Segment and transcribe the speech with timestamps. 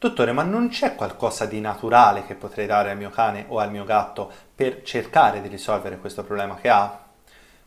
[0.00, 3.70] Dottore, ma non c'è qualcosa di naturale che potrei dare al mio cane o al
[3.70, 7.04] mio gatto per cercare di risolvere questo problema che ha?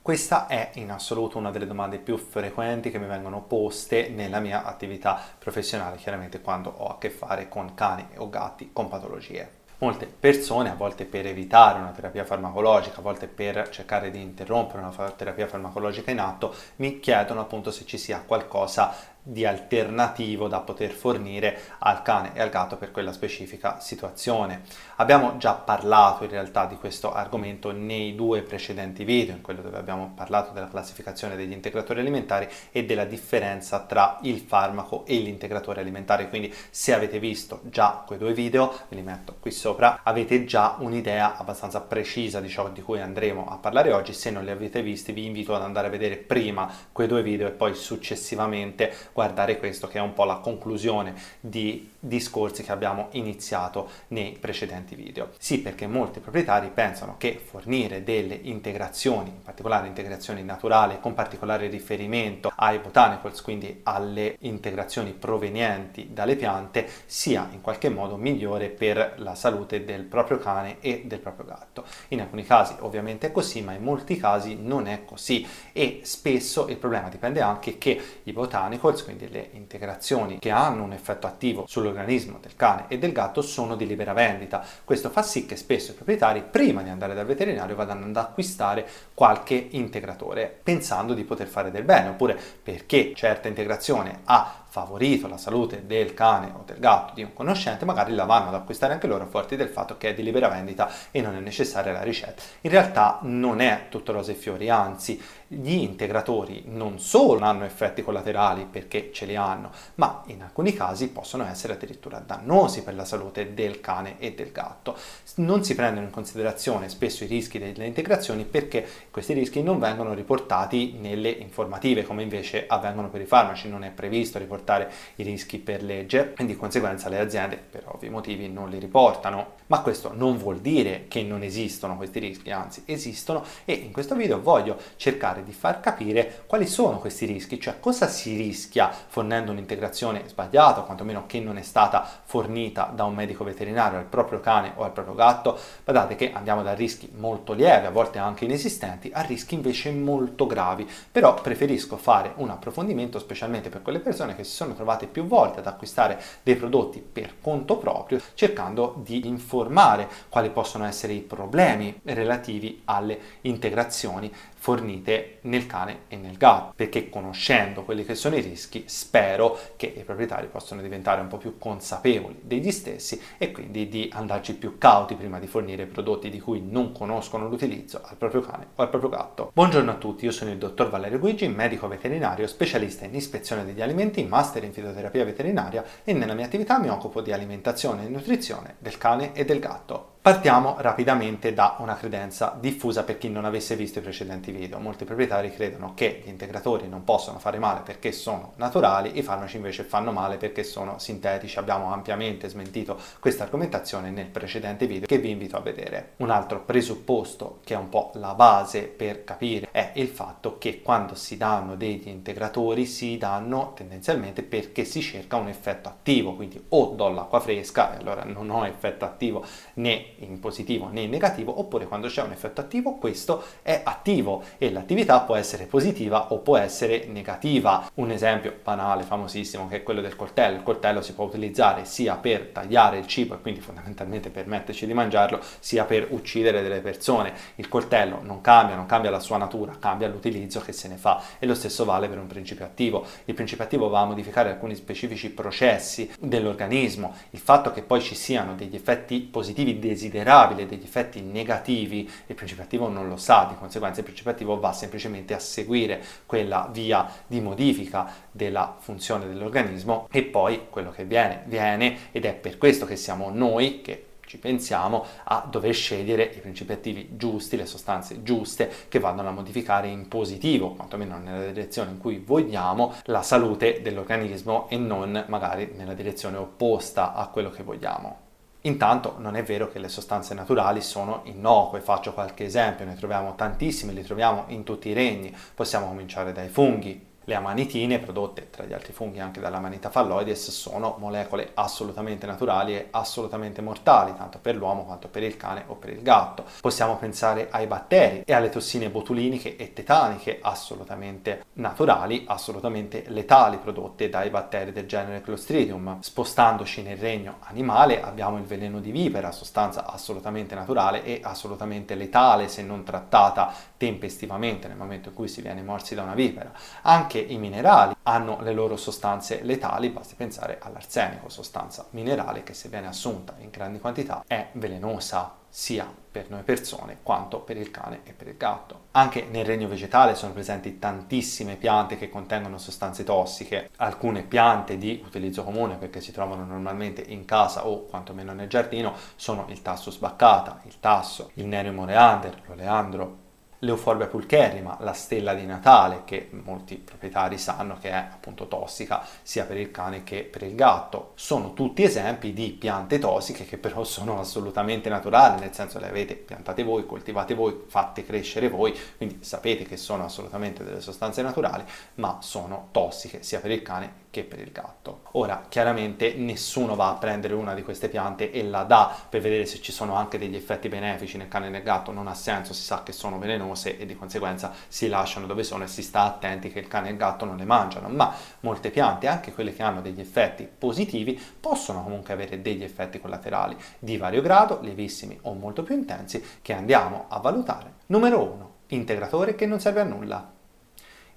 [0.02, 4.64] Questa è in assoluto una delle domande più frequenti che mi vengono poste nella mia
[4.64, 9.62] attività professionale, chiaramente quando ho a che fare con cani o gatti con patologie.
[9.78, 14.82] Molte persone, a volte per evitare una terapia farmacologica, a volte per cercare di interrompere
[14.82, 18.92] una terapia farmacologica in atto, mi chiedono appunto se ci sia qualcosa
[19.24, 24.64] di alternativo da poter fornire al cane e al gatto per quella specifica situazione.
[24.98, 29.78] Abbiamo già parlato in realtà di questo argomento nei due precedenti video, in quello dove
[29.78, 35.80] abbiamo parlato della classificazione degli integratori alimentari e della differenza tra il farmaco e l'integratore
[35.80, 40.44] alimentare, quindi se avete visto già quei due video, ve li metto qui sopra, avete
[40.44, 44.52] già un'idea abbastanza precisa di ciò di cui andremo a parlare oggi, se non li
[44.52, 48.94] avete visti vi invito ad andare a vedere prima quei due video e poi successivamente
[49.14, 54.96] guardare questo che è un po' la conclusione di discorsi che abbiamo iniziato nei precedenti
[54.96, 55.30] video.
[55.38, 61.68] Sì, perché molti proprietari pensano che fornire delle integrazioni, in particolare integrazioni naturali, con particolare
[61.68, 69.14] riferimento ai botanicals, quindi alle integrazioni provenienti dalle piante, sia in qualche modo migliore per
[69.18, 71.86] la salute del proprio cane e del proprio gatto.
[72.10, 76.68] In alcuni casi ovviamente è così, ma in molti casi non è così e spesso
[76.68, 81.66] il problema dipende anche che i botanicals, quindi le integrazioni che hanno un effetto attivo
[81.68, 84.66] sull'organismo del cane e del gatto sono di libera vendita.
[84.84, 88.88] Questo fa sì che spesso i proprietari prima di andare dal veterinario vadano ad acquistare
[89.14, 95.38] qualche integratore pensando di poter fare del bene oppure perché certa integrazione ha favorito la
[95.38, 99.06] salute del cane o del gatto di un conoscente, magari la vanno ad acquistare anche
[99.06, 102.42] loro forti del fatto che è di libera vendita e non è necessaria la ricetta.
[102.62, 105.22] In realtà non è tutto rose e fiori, anzi
[105.54, 111.10] gli integratori non solo hanno effetti collaterali perché ce li hanno, ma in alcuni casi
[111.10, 114.98] possono essere addirittura dannosi per la salute del cane e del gatto.
[115.36, 120.14] Non si prendono in considerazione spesso i rischi delle integrazioni perché questi rischi non vengono
[120.14, 125.60] riportati nelle informative come invece avvengono per i farmaci, non è previsto riportare i rischi
[125.60, 129.62] per legge e di conseguenza le aziende per ovvi motivi non li riportano.
[129.68, 134.16] Ma questo non vuol dire che non esistono questi rischi, anzi esistono e in questo
[134.16, 139.52] video voglio cercare di far capire quali sono questi rischi, cioè cosa si rischia fornendo
[139.52, 144.40] un'integrazione sbagliata o quantomeno che non è stata fornita da un medico veterinario al proprio
[144.40, 145.58] cane o al proprio gatto.
[145.84, 150.48] Guardate che andiamo da rischi molto lievi, a volte anche inesistenti, a rischi invece molto
[150.48, 155.26] gravi, però preferisco fare un approfondimento specialmente per quelle persone che si sono trovate più
[155.26, 161.20] volte ad acquistare dei prodotti per conto proprio, cercando di informare quali possono essere i
[161.20, 164.32] problemi relativi alle integrazioni
[164.64, 169.88] fornite nel cane e nel gatto, perché conoscendo quelli che sono i rischi spero che
[169.88, 174.78] i proprietari possano diventare un po' più consapevoli degli stessi e quindi di andarci più
[174.78, 178.90] cauti prima di fornire prodotti di cui non conoscono l'utilizzo al proprio cane o al
[178.90, 179.52] proprio gatto.
[179.54, 183.82] Buongiorno a tutti, io sono il dottor Valerio Guigi, medico veterinario, specialista in ispezione degli
[183.82, 188.76] alimenti, master in fitoterapia veterinaria e nella mia attività mi occupo di alimentazione e nutrizione
[188.80, 190.13] del cane e del gatto.
[190.24, 194.80] Partiamo rapidamente da una credenza diffusa per chi non avesse visto i precedenti video.
[194.80, 199.58] Molti proprietari credono che gli integratori non possono fare male perché sono naturali, i farmaci
[199.58, 201.60] invece fanno male perché sono sintetici.
[201.60, 206.14] Abbiamo ampiamente smentito questa argomentazione nel precedente video che vi invito a vedere.
[206.16, 210.82] Un altro presupposto che è un po' la base per capire è il fatto che
[210.82, 216.64] quando si danno degli integratori si danno tendenzialmente perché si cerca un effetto attivo, quindi
[216.70, 221.10] o do l'acqua fresca e allora non ho effetto attivo né in positivo né in
[221.10, 226.32] negativo, oppure quando c'è un effetto attivo questo è attivo e l'attività può essere positiva
[226.34, 227.90] o può essere negativa.
[227.96, 230.58] Un esempio banale, famosissimo, che è quello del coltello.
[230.58, 234.94] Il coltello si può utilizzare sia per tagliare il cibo e quindi fondamentalmente permetterci di
[234.94, 237.34] mangiarlo, sia per uccidere delle persone.
[237.56, 241.22] Il coltello non cambia, non cambia la sua natura, cambia l'utilizzo che se ne fa
[241.40, 243.06] e lo stesso vale per un principio attivo.
[243.26, 247.14] Il principio attivo va a modificare alcuni specifici processi dell'organismo.
[247.32, 252.36] Il fatto che poi ci siano degli effetti positivi desiderati desiderabile degli effetti negativi, il
[252.36, 256.70] principio attivo non lo sa, di conseguenza il principio attivo va semplicemente a seguire quella
[256.72, 262.60] via di modifica della funzione dell'organismo e poi quello che viene, viene ed è per
[262.60, 267.66] questo che siamo noi che ci pensiamo a dover scegliere i principi attivi giusti, le
[267.66, 273.22] sostanze giuste che vadano a modificare in positivo, quantomeno nella direzione in cui vogliamo, la
[273.22, 278.23] salute dell'organismo e non magari nella direzione opposta a quello che vogliamo.
[278.66, 283.36] Intanto non è vero che le sostanze naturali sono innocue, faccio qualche esempio, ne troviamo
[283.36, 288.66] tantissime, li troviamo in tutti i regni, possiamo cominciare dai funghi, Le amanitine, prodotte tra
[288.66, 294.40] gli altri funghi anche dalla Manita falloides, sono molecole assolutamente naturali e assolutamente mortali, tanto
[294.40, 296.44] per l'uomo quanto per il cane o per il gatto.
[296.60, 304.10] Possiamo pensare ai batteri e alle tossine botuliniche e tetaniche, assolutamente naturali, assolutamente letali, prodotte
[304.10, 306.02] dai batteri del genere Clostridium.
[306.02, 312.50] Spostandoci nel regno animale abbiamo il veleno di vipera, sostanza assolutamente naturale e assolutamente letale
[312.50, 316.54] se non trattata tempestivamente nel momento in cui si viene morsi da una vipera.
[316.84, 322.70] Anche i minerali hanno le loro sostanze letali, basti pensare all'arsenico, sostanza minerale che se
[322.70, 328.00] viene assunta in grandi quantità è velenosa sia per noi persone quanto per il cane
[328.06, 328.86] e per il gatto.
[328.92, 335.04] Anche nel regno vegetale sono presenti tantissime piante che contengono sostanze tossiche, alcune piante di
[335.06, 339.92] utilizzo comune perché si trovano normalmente in casa o quantomeno nel giardino sono il tasso
[339.92, 343.23] sbaccata, il tasso, il nerio moreander, l'oleandro,
[343.64, 349.46] l'Euforbia pulcherrima, la stella di Natale, che molti proprietari sanno che è appunto tossica sia
[349.46, 351.14] per il cane che per il gatto.
[351.16, 356.16] Sono tutti esempi di piante tossiche che però sono assolutamente naturali, nel senso le avete
[356.16, 361.64] piantate voi, coltivate voi, fatte crescere voi, quindi sapete che sono assolutamente delle sostanze naturali,
[361.96, 365.02] ma sono tossiche sia per il cane che per il gatto.
[365.14, 369.48] Ora, chiaramente nessuno va a prendere una di queste piante e la dà per vedere
[369.48, 372.54] se ci sono anche degli effetti benefici nel cane e nel gatto, non ha senso,
[372.54, 376.04] si sa che sono velenose e di conseguenza si lasciano dove sono e si sta
[376.04, 379.52] attenti che il cane e il gatto non le mangiano, ma molte piante, anche quelle
[379.52, 385.18] che hanno degli effetti positivi, possono comunque avere degli effetti collaterali di vario grado, lievissimi
[385.24, 387.74] o molto più intensi, che andiamo a valutare.
[387.88, 388.52] Numero 1.
[388.68, 390.42] Integratore che non serve a nulla.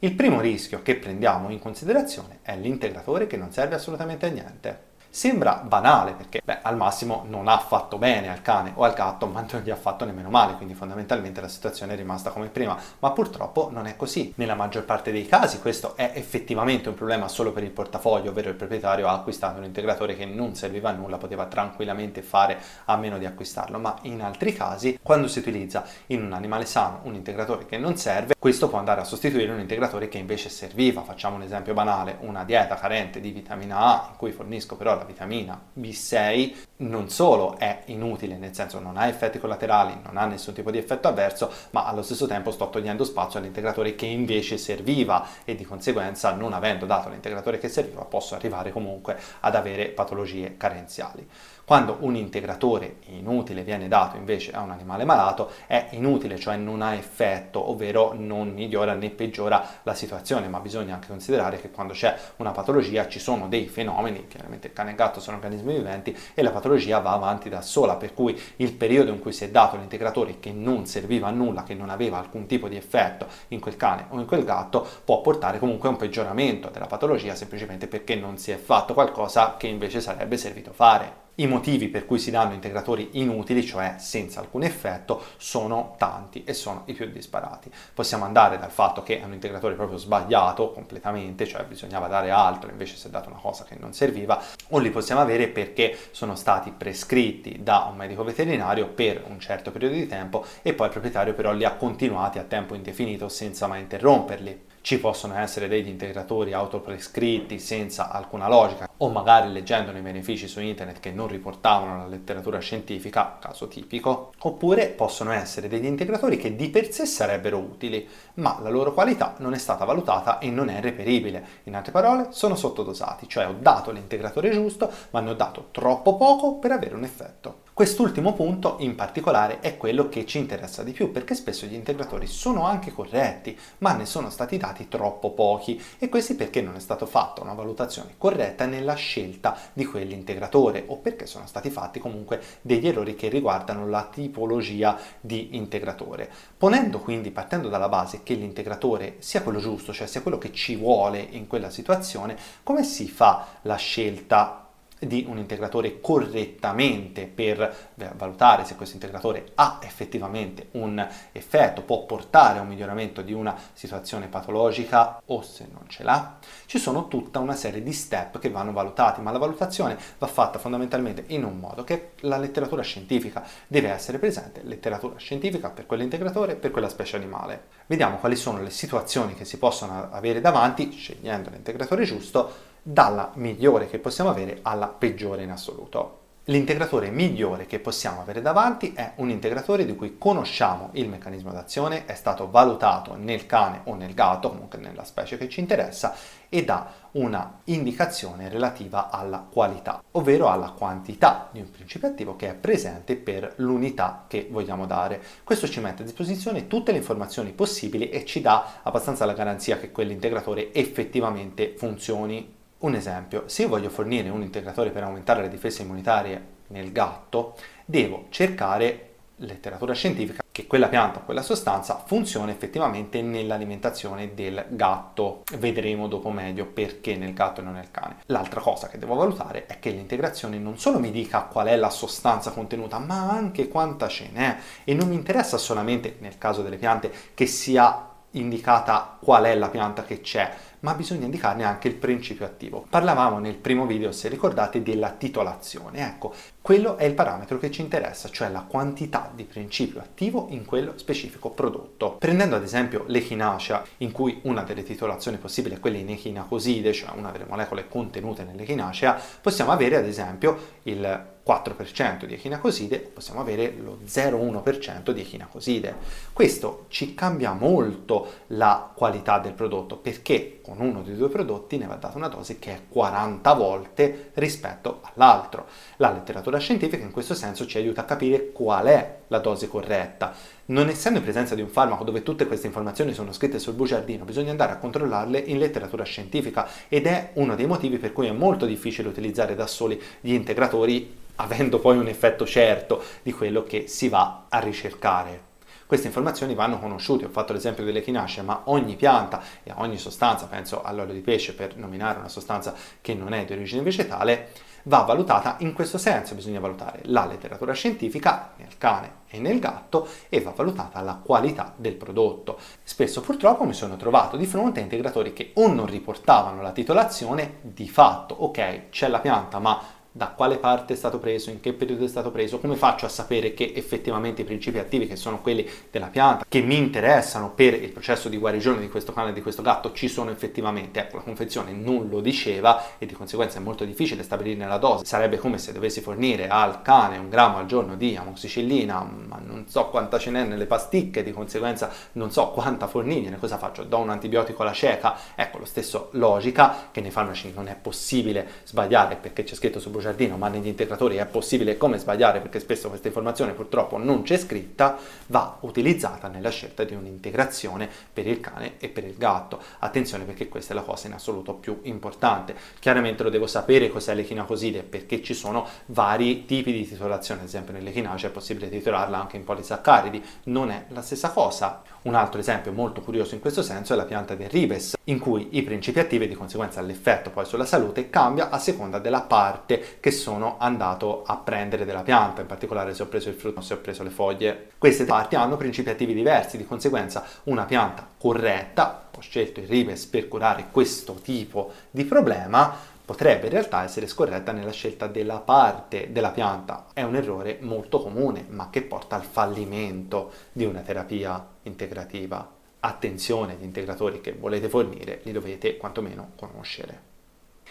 [0.01, 4.81] Il primo rischio che prendiamo in considerazione è l'integratore che non serve assolutamente a niente.
[5.17, 9.25] Sembra banale perché beh, al massimo non ha fatto bene al cane o al gatto,
[9.25, 12.77] ma non gli ha fatto nemmeno male, quindi fondamentalmente la situazione è rimasta come prima,
[12.99, 14.35] ma purtroppo non è così.
[14.37, 18.51] Nella maggior parte dei casi questo è effettivamente un problema solo per il portafoglio, ovvero
[18.51, 22.97] il proprietario ha acquistato un integratore che non serviva a nulla, poteva tranquillamente fare a
[22.99, 27.15] meno di acquistarlo, ma in altri casi quando si utilizza in un animale sano un
[27.15, 31.01] integratore che non serve, questo può andare a sostituire un integratore che invece serviva.
[31.01, 35.05] Facciamo un esempio banale, una dieta carente di vitamina A in cui fornisco però la
[35.07, 40.53] vitamina B6 non solo è inutile, nel senso non ha effetti collaterali, non ha nessun
[40.53, 45.27] tipo di effetto avverso, ma allo stesso tempo sto togliendo spazio all'integratore che invece serviva
[45.45, 50.57] e di conseguenza non avendo dato l'integratore che serviva posso arrivare comunque ad avere patologie
[50.57, 51.27] carenziali.
[51.67, 56.81] Quando un integratore inutile viene dato invece a un animale malato è inutile, cioè non
[56.81, 61.93] ha effetto, ovvero non migliora né peggiora la situazione, ma bisogna anche considerare che quando
[61.93, 65.75] c'è una patologia ci sono dei fenomeni, chiaramente il cane e il gatto sono organismi
[65.75, 69.43] viventi e la patologia va avanti da sola, per cui il periodo in cui si
[69.43, 73.27] è dato l'integratore che non serviva a nulla, che non aveva alcun tipo di effetto
[73.49, 77.35] in quel cane o in quel gatto, può portare comunque a un peggioramento della patologia
[77.35, 81.26] semplicemente perché non si è fatto qualcosa che invece sarebbe servito fare.
[81.39, 86.55] I motivi per cui si danno integratori inutili, cioè senza alcun effetto, sono tanti e
[86.55, 87.71] sono i più disparati.
[87.93, 92.71] Possiamo andare dal fatto che è un integratore proprio sbagliato completamente, cioè bisognava dare altro,
[92.71, 96.37] invece si è dato una cosa che non serviva, o li possiamo avere perché sono
[96.37, 100.93] stati prescritti da un medico veterinario per un certo periodo di tempo e poi il
[100.93, 105.89] proprietario però li ha continuati a tempo indefinito senza mai interromperli ci possono essere degli
[105.89, 111.97] integratori autoprescritti senza alcuna logica o magari leggendone i benefici su internet che non riportavano
[111.97, 117.59] la letteratura scientifica, caso tipico, oppure possono essere degli integratori che di per sé sarebbero
[117.59, 121.45] utili, ma la loro qualità non è stata valutata e non è reperibile.
[121.65, 126.15] In altre parole, sono sottodosati, cioè ho dato l'integratore giusto, ma ne ho dato troppo
[126.15, 127.66] poco per avere un effetto.
[127.77, 132.27] Quest'ultimo punto in particolare è quello che ci interessa di più perché spesso gli integratori
[132.27, 136.81] sono anche corretti ma ne sono stati dati troppo pochi e questi perché non è
[136.81, 142.41] stata fatta una valutazione corretta nella scelta di quell'integratore o perché sono stati fatti comunque
[142.63, 146.31] degli errori che riguardano la tipologia di integratore.
[146.57, 150.77] Ponendo quindi, partendo dalla base che l'integratore sia quello giusto, cioè sia quello che ci
[150.77, 154.66] vuole in quella situazione, come si fa la scelta
[154.99, 162.59] di un integratore correttamente per valutare se questo integratore ha effettivamente un effetto, può portare
[162.59, 166.39] a un miglioramento di una situazione patologica o se non ce l'ha.
[166.65, 170.59] Ci sono tutta una serie di step che vanno valutati, ma la valutazione va fatta
[170.59, 176.57] fondamentalmente in un modo che la letteratura scientifica deve essere presente, letteratura scientifica per quell'integratore,
[176.57, 177.67] per quella specie animale.
[177.87, 183.89] Vediamo quali sono le situazioni che si possono avere davanti scegliendo l'integratore giusto dalla migliore
[183.89, 186.21] che possiamo avere alla peggiore in assoluto.
[186.49, 192.05] L'integratore migliore che possiamo avere davanti è un integratore di cui conosciamo il meccanismo d'azione,
[192.07, 196.15] è stato valutato nel cane o nel gatto, comunque nella specie che ci interessa,
[196.49, 202.51] e dà una indicazione relativa alla qualità, ovvero alla quantità di un principio attivo che
[202.51, 205.21] è presente per l'unità che vogliamo dare.
[205.43, 209.79] Questo ci mette a disposizione tutte le informazioni possibili e ci dà abbastanza la garanzia
[209.79, 215.49] che quell'integratore effettivamente funzioni un esempio, se io voglio fornire un integratore per aumentare le
[215.49, 223.21] difese immunitarie nel gatto, devo cercare letteratura scientifica che quella pianta quella sostanza funziona effettivamente
[223.21, 225.43] nell'alimentazione del gatto.
[225.59, 228.17] Vedremo dopo meglio perché nel gatto e non nel cane.
[228.27, 231.91] L'altra cosa che devo valutare è che l'integrazione non solo mi dica qual è la
[231.91, 236.79] sostanza contenuta, ma anche quanta ce n'è e non mi interessa solamente nel caso delle
[236.79, 241.95] piante che sia indicata qual è la pianta che c'è, ma bisogna indicarne anche il
[241.95, 242.87] principio attivo.
[242.89, 246.07] Parlavamo nel primo video, se ricordate, della titolazione.
[246.07, 250.65] Ecco, quello è il parametro che ci interessa, cioè la quantità di principio attivo in
[250.65, 252.17] quello specifico prodotto.
[252.19, 257.17] Prendendo ad esempio l'echinacea, in cui una delle titolazioni possibili è quella in echinacoside, cioè
[257.17, 263.73] una delle molecole contenute nell'echinacea, possiamo avere ad esempio il 4% di echinacoside, possiamo avere
[263.79, 265.95] lo 0,1% di echinacoside.
[266.33, 271.87] Questo ci cambia molto la qualità del prodotto perché con uno dei due prodotti ne
[271.87, 275.67] va data una dose che è 40 volte rispetto all'altro.
[275.99, 280.35] La letteratura scientifica in questo senso ci aiuta a capire qual è la dose corretta.
[280.67, 284.25] Non essendo in presenza di un farmaco dove tutte queste informazioni sono scritte sul bugiardino,
[284.25, 288.33] bisogna andare a controllarle in letteratura scientifica ed è uno dei motivi per cui è
[288.33, 293.87] molto difficile utilizzare da soli gli integratori avendo poi un effetto certo di quello che
[293.87, 295.55] si va a ricercare.
[295.87, 300.83] Queste informazioni vanno conosciute, ho fatto l'esempio dell'echinacea, ma ogni pianta e ogni sostanza, penso
[300.83, 304.51] all'olio di pesce per nominare una sostanza che non è di origine vegetale,
[304.87, 310.09] va valutata in questo senso, bisogna valutare la letteratura scientifica nel cane e nel gatto
[310.29, 312.59] e va valutata la qualità del prodotto.
[312.83, 317.59] Spesso purtroppo mi sono trovato di fronte a integratori che o non riportavano la titolazione
[317.63, 319.81] di fatto, ok, c'è la pianta ma
[320.17, 323.11] da quale parte è stato preso, in che periodo è stato preso, come faccio a
[323.11, 327.75] sapere che effettivamente i principi attivi, che sono quelli della pianta, che mi interessano per
[327.75, 331.01] il processo di guarigione di questo cane e di questo gatto, ci sono effettivamente.
[331.01, 335.05] Ecco, la confezione non lo diceva e di conseguenza è molto difficile stabilirne la dose.
[335.05, 339.69] Sarebbe come se dovessi fornire al cane un grammo al giorno di amoxicillina, ma non
[339.69, 343.85] so quanta ce n'è nelle pasticche, di conseguenza non so quanta fornigliene, cosa faccio?
[343.85, 345.15] Do un antibiotico alla cieca?
[345.35, 349.91] Ecco, lo stesso logica che nei farmaci non è possibile sbagliare perché c'è scritto su
[349.91, 354.23] bruciato giardino, ma negli integratori è possibile come sbagliare perché spesso questa informazione purtroppo non
[354.23, 354.97] c'è scritta,
[355.27, 359.61] va utilizzata nella scelta di un'integrazione per il cane e per il gatto.
[359.81, 362.55] Attenzione perché questa è la cosa in assoluto più importante.
[362.79, 367.73] Chiaramente lo devo sapere cos'è l'echinacoside perché ci sono vari tipi di titolazione, ad esempio
[367.73, 371.83] nell'echinacea è possibile titolarla anche in polisaccaridi, non è la stessa cosa.
[372.07, 375.49] Un altro esempio molto curioso in questo senso è la pianta del ribes, in cui
[375.57, 379.99] i principi attivi e di conseguenza l'effetto poi sulla salute cambia a seconda della parte
[379.99, 383.63] che sono andato a prendere della pianta, in particolare se ho preso il frutto o
[383.63, 384.69] se ho preso le foglie.
[384.79, 390.07] Queste parti hanno principi attivi diversi, di conseguenza una pianta corretta, ho scelto il ribes
[390.07, 396.13] per curare questo tipo di problema, potrebbe in realtà essere scorretta nella scelta della parte
[396.13, 396.87] della pianta.
[396.93, 402.53] È un errore molto comune, ma che porta al fallimento di una terapia integrativa.
[402.81, 407.15] Attenzione, gli integratori che volete fornire li dovete quantomeno conoscere.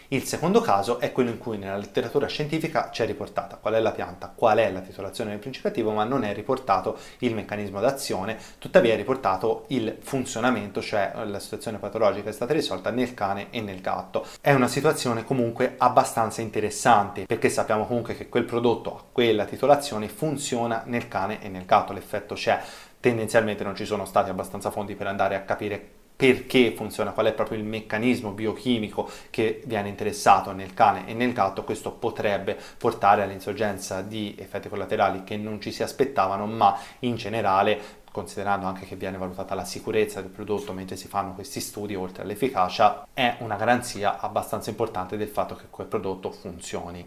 [0.09, 3.91] Il secondo caso è quello in cui nella letteratura scientifica c'è riportata qual è la
[3.91, 5.53] pianta, qual è la titolazione del principio
[5.91, 11.79] ma non è riportato il meccanismo d'azione, tuttavia è riportato il funzionamento, cioè la situazione
[11.79, 14.27] patologica è stata risolta nel cane e nel gatto.
[14.39, 20.07] È una situazione comunque abbastanza interessante perché sappiamo comunque che quel prodotto a quella titolazione
[20.07, 22.62] funziona nel cane e nel gatto, l'effetto c'è.
[23.00, 27.34] Tendenzialmente non ci sono stati abbastanza fondi per andare a capire perché funziona, qual è
[27.34, 33.24] proprio il meccanismo biochimico che viene interessato nel cane e nel gatto, questo potrebbe portare
[33.24, 38.95] all'insorgenza di effetti collaterali che non ci si aspettavano, ma in generale considerando anche che
[38.95, 43.57] viene valutata la sicurezza del prodotto mentre si fanno questi studi oltre all'efficacia, è una
[43.57, 47.05] garanzia abbastanza importante del fatto che quel prodotto funzioni.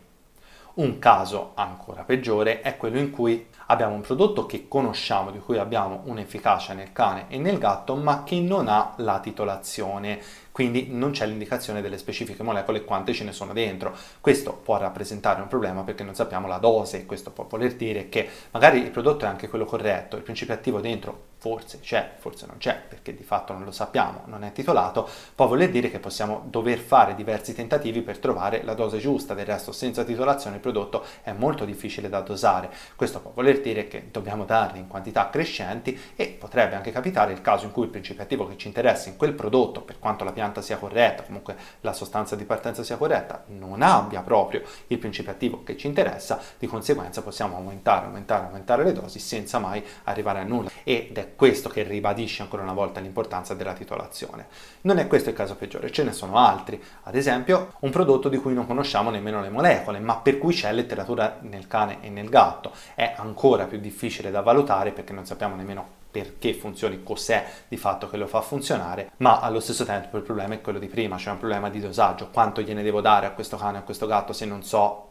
[0.74, 5.58] Un caso ancora peggiore è quello in cui Abbiamo un prodotto che conosciamo, di cui
[5.58, 10.20] abbiamo un'efficacia nel cane e nel gatto, ma che non ha la titolazione
[10.58, 13.94] quindi non c'è l'indicazione delle specifiche molecole quante ce ne sono dentro.
[14.20, 18.28] Questo può rappresentare un problema perché non sappiamo la dose, questo può voler dire che
[18.50, 22.56] magari il prodotto è anche quello corretto, il principio attivo dentro forse c'è, forse non
[22.58, 26.42] c'è, perché di fatto non lo sappiamo, non è titolato, può voler dire che possiamo
[26.46, 31.04] dover fare diversi tentativi per trovare la dose giusta, del resto senza titolazione il prodotto
[31.22, 32.68] è molto difficile da dosare.
[32.96, 37.40] Questo può voler dire che dobbiamo darli in quantità crescenti e potrebbe anche capitare il
[37.40, 40.32] caso in cui il principio attivo che ci interessa in quel prodotto, per quanto la
[40.32, 45.32] pianta sia corretta, comunque la sostanza di partenza sia corretta, non abbia proprio il principio
[45.32, 50.40] attivo che ci interessa, di conseguenza possiamo aumentare, aumentare, aumentare le dosi senza mai arrivare
[50.40, 50.70] a nulla.
[50.84, 54.46] Ed è questo che ribadisce ancora una volta l'importanza della titolazione.
[54.82, 56.82] Non è questo il caso peggiore, ce ne sono altri.
[57.04, 60.72] Ad esempio, un prodotto di cui non conosciamo nemmeno le molecole, ma per cui c'è
[60.72, 62.72] letteratura nel cane e nel gatto.
[62.94, 68.08] È ancora più difficile da valutare perché non sappiamo nemmeno perché funzioni, cos'è di fatto
[68.08, 71.32] che lo fa funzionare, ma allo stesso tempo il problema è quello di prima, cioè
[71.32, 74.46] un problema di dosaggio, quanto gliene devo dare a questo cane a questo gatto se
[74.46, 75.04] non so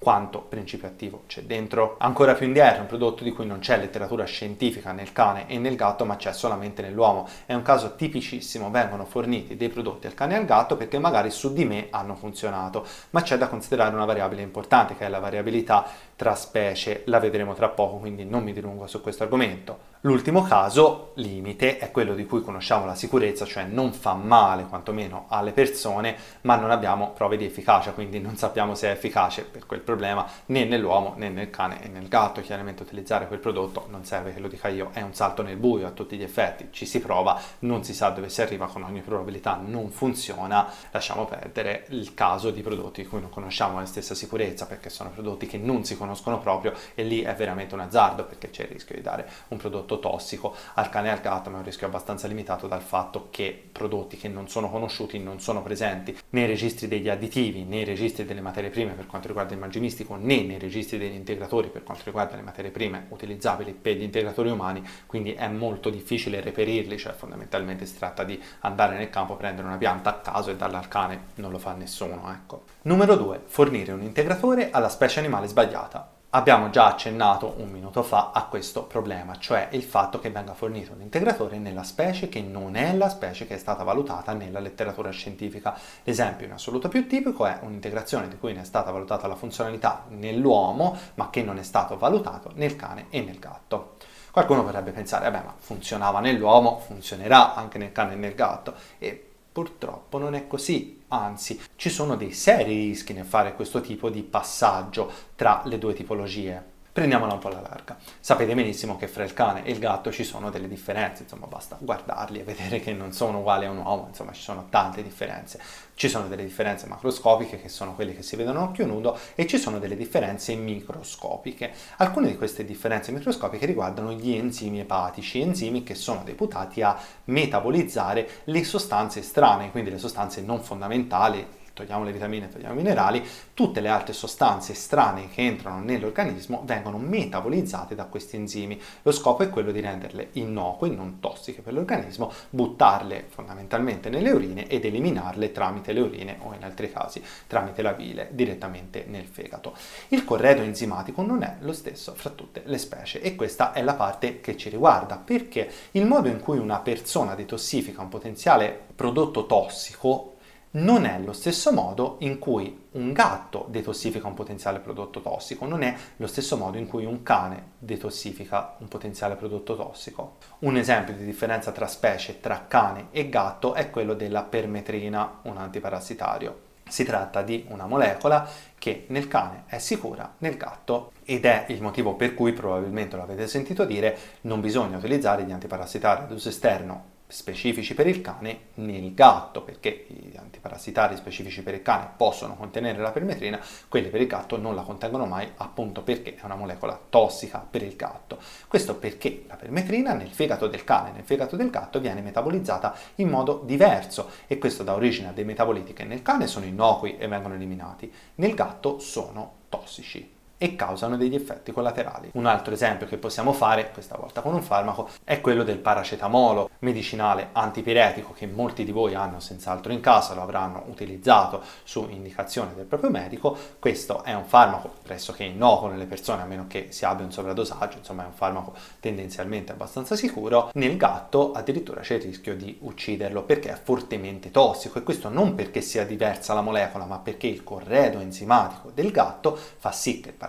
[0.00, 1.96] quanto principio attivo c'è dentro.
[1.98, 5.76] Ancora più indietro, un prodotto di cui non c'è letteratura scientifica nel cane e nel
[5.76, 7.28] gatto, ma c'è solamente nell'uomo.
[7.44, 11.30] È un caso tipicissimo, vengono forniti dei prodotti al cane e al gatto perché magari
[11.30, 15.18] su di me hanno funzionato, ma c'è da considerare una variabile importante che è la
[15.18, 19.88] variabilità tra specie, la vedremo tra poco, quindi non mi dilungo su questo argomento.
[20.04, 25.26] L'ultimo caso, limite, è quello di cui conosciamo la sicurezza, cioè non fa male quantomeno
[25.28, 29.66] alle persone, ma non abbiamo prove di efficacia, quindi non sappiamo se è efficace per
[29.66, 32.40] quel problema né nell'uomo né nel cane e nel gatto.
[32.40, 35.86] Chiaramente utilizzare quel prodotto non serve che lo dica io, è un salto nel buio
[35.86, 39.00] a tutti gli effetti, ci si prova, non si sa dove si arriva, con ogni
[39.00, 44.14] probabilità non funziona, lasciamo perdere il caso di prodotti di cui non conosciamo la stessa
[44.14, 48.24] sicurezza, perché sono prodotti che non si conoscono proprio e lì è veramente un azzardo
[48.24, 51.56] perché c'è il rischio di dare un prodotto tossico al cane e al gatto, ma
[51.56, 55.62] è un rischio abbastanza limitato dal fatto che prodotti che non sono conosciuti non sono
[55.62, 60.16] presenti nei registri degli additivi, nei registri delle materie prime per quanto riguarda il mangimistico,
[60.16, 64.50] né nei registri degli integratori per quanto riguarda le materie prime utilizzabili per gli integratori
[64.50, 69.66] umani, quindi è molto difficile reperirli, cioè fondamentalmente si tratta di andare nel campo, prendere
[69.66, 72.64] una pianta a caso e darla al cane, non lo fa nessuno, ecco.
[72.82, 73.42] Numero 2.
[73.46, 76.19] Fornire un integratore alla specie animale sbagliata.
[76.32, 80.92] Abbiamo già accennato un minuto fa a questo problema, cioè il fatto che venga fornito
[80.92, 85.10] un integratore nella specie che non è la specie che è stata valutata nella letteratura
[85.10, 85.76] scientifica.
[86.04, 90.04] L'esempio in assoluto più tipico è un'integrazione di cui ne è stata valutata la funzionalità
[90.10, 93.96] nell'uomo, ma che non è stato valutato nel cane e nel gatto.
[94.30, 98.74] Qualcuno potrebbe pensare, vabbè, ma funzionava nell'uomo, funzionerà anche nel cane e nel gatto.
[98.98, 104.10] E Purtroppo non è così, anzi ci sono dei seri rischi nel fare questo tipo
[104.10, 106.78] di passaggio tra le due tipologie.
[107.00, 107.96] Prendiamola un po' alla larga.
[108.20, 111.78] Sapete benissimo che fra il cane e il gatto ci sono delle differenze, insomma basta
[111.80, 115.58] guardarli e vedere che non sono uguali a un uomo, insomma ci sono tante differenze.
[115.94, 119.46] Ci sono delle differenze macroscopiche che sono quelle che si vedono a occhio nudo e
[119.46, 121.72] ci sono delle differenze microscopiche.
[121.96, 128.28] Alcune di queste differenze microscopiche riguardano gli enzimi epatici, enzimi che sono deputati a metabolizzare
[128.44, 133.80] le sostanze strane, quindi le sostanze non fondamentali togliamo le vitamine, togliamo i minerali, tutte
[133.80, 138.80] le altre sostanze strane che entrano nell'organismo vengono metabolizzate da questi enzimi.
[139.02, 144.66] Lo scopo è quello di renderle innocue, non tossiche per l'organismo, buttarle fondamentalmente nelle urine
[144.66, 149.74] ed eliminarle tramite le urine o in altri casi tramite la bile direttamente nel fegato.
[150.08, 153.94] Il corredo enzimatico non è lo stesso fra tutte le specie e questa è la
[153.94, 159.46] parte che ci riguarda perché il modo in cui una persona detossifica un potenziale prodotto
[159.46, 160.36] tossico
[160.72, 165.82] non è lo stesso modo in cui un gatto detossifica un potenziale prodotto tossico, non
[165.82, 170.36] è lo stesso modo in cui un cane detossifica un potenziale prodotto tossico.
[170.60, 175.56] Un esempio di differenza tra specie, tra cane e gatto, è quello della permetrina, un
[175.56, 176.68] antiparassitario.
[176.88, 181.82] Si tratta di una molecola che nel cane è sicura, nel gatto ed è il
[181.82, 186.48] motivo per cui probabilmente lo avete sentito dire non bisogna utilizzare gli antiparassitari ad uso
[186.48, 192.56] esterno specifici per il cane nel gatto, perché gli antiparassitari specifici per il cane possono
[192.56, 196.56] contenere la permetrina, quelli per il gatto non la contengono mai, appunto perché è una
[196.56, 198.38] molecola tossica per il gatto.
[198.66, 202.94] Questo perché la permetrina nel fegato del cane e nel fegato del gatto viene metabolizzata
[203.16, 207.16] in modo diverso e questo dà origine a dei metaboliti che nel cane sono innocui
[207.16, 212.32] e vengono eliminati, nel gatto sono tossici e causano degli effetti collaterali.
[212.34, 216.68] Un altro esempio che possiamo fare, questa volta con un farmaco, è quello del paracetamolo.
[216.80, 222.74] medicinale antipiretico che molti di voi hanno senz'altro in casa, lo avranno utilizzato su indicazione
[222.74, 223.56] del proprio medico.
[223.78, 227.96] Questo è un farmaco pressoché innocuo nelle persone, a meno che si abbia un sovradosaggio,
[227.96, 230.68] insomma è un farmaco tendenzialmente abbastanza sicuro.
[230.74, 235.54] Nel gatto addirittura c'è il rischio di ucciderlo perché è fortemente tossico e questo non
[235.54, 240.28] perché sia diversa la molecola, ma perché il corredo enzimatico del gatto fa sì che
[240.28, 240.48] il paracetamolo